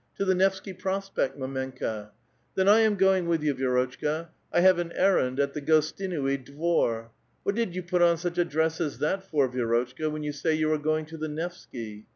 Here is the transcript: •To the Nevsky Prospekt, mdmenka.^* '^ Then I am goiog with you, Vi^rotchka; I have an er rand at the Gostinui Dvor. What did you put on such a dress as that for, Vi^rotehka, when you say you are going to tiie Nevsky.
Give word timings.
•To 0.17 0.25
the 0.25 0.33
Nevsky 0.33 0.73
Prospekt, 0.73 1.37
mdmenka.^* 1.37 1.77
'^ 1.79 2.09
Then 2.55 2.67
I 2.67 2.79
am 2.79 2.97
goiog 2.97 3.27
with 3.27 3.43
you, 3.43 3.53
Vi^rotchka; 3.53 4.29
I 4.51 4.61
have 4.61 4.79
an 4.79 4.91
er 4.97 5.17
rand 5.17 5.39
at 5.39 5.53
the 5.53 5.61
Gostinui 5.61 6.43
Dvor. 6.43 7.09
What 7.43 7.53
did 7.53 7.75
you 7.75 7.83
put 7.83 8.01
on 8.01 8.17
such 8.17 8.39
a 8.39 8.43
dress 8.45 8.81
as 8.81 8.97
that 8.97 9.23
for, 9.29 9.47
Vi^rotehka, 9.47 10.11
when 10.11 10.23
you 10.23 10.31
say 10.33 10.55
you 10.55 10.73
are 10.73 10.79
going 10.79 11.05
to 11.05 11.19
tiie 11.19 11.29
Nevsky. 11.29 12.05